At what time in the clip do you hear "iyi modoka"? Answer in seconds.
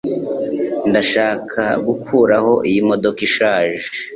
2.69-3.19